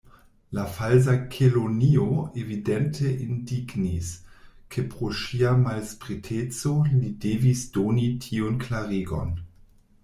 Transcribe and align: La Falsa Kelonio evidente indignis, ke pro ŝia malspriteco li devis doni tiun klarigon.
La 0.51 0.65
Falsa 0.65 1.15
Kelonio 1.33 2.05
evidente 2.43 3.05
indignis, 3.27 4.09
ke 4.75 4.85
pro 4.95 5.11
ŝia 5.21 5.53
malspriteco 5.67 6.75
li 6.91 7.15
devis 7.29 7.65
doni 7.79 8.09
tiun 8.27 8.59
klarigon. 8.67 9.37